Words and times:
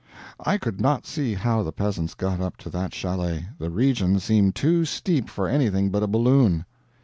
I 0.43 0.57
could 0.57 0.81
not 0.81 1.05
see 1.05 1.35
how 1.35 1.61
the 1.61 1.71
peasants 1.71 2.15
got 2.15 2.39
up 2.41 2.57
to 2.57 2.71
that 2.71 2.91
chalet 2.95 3.49
the 3.59 3.69
region 3.69 4.19
seemed 4.19 4.55
too 4.55 4.83
steep 4.83 5.29
for 5.29 5.47
anything 5.47 5.91
but 5.91 6.01
a 6.01 6.07
balloon. 6.07 6.65